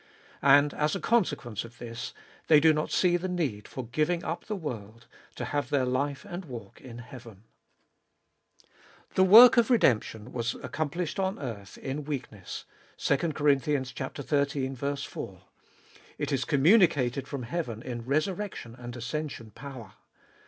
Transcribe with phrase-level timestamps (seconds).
[0.41, 2.11] And, as a consequence of this,
[2.47, 6.25] they do not see the need for giving up the world, to have their life
[6.25, 7.43] and walk in heaven.
[9.13, 12.65] The work of redemption was accomplished on earth in weakness
[12.97, 13.59] (2 Cor.
[13.59, 14.75] xiii.
[14.75, 15.41] 4);
[16.17, 19.93] it is communicated from heaven in resurrection and ascension power.